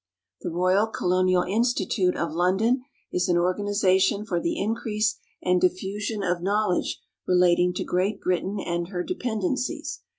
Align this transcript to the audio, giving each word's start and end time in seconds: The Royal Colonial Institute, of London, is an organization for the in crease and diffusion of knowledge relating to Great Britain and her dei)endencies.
The 0.41 0.49
Royal 0.49 0.87
Colonial 0.87 1.43
Institute, 1.43 2.17
of 2.17 2.33
London, 2.33 2.81
is 3.13 3.29
an 3.29 3.37
organization 3.37 4.25
for 4.25 4.39
the 4.39 4.59
in 4.59 4.73
crease 4.73 5.19
and 5.43 5.61
diffusion 5.61 6.23
of 6.23 6.41
knowledge 6.41 6.99
relating 7.27 7.71
to 7.75 7.83
Great 7.83 8.19
Britain 8.19 8.57
and 8.59 8.87
her 8.87 9.03
dei)endencies. 9.05 9.99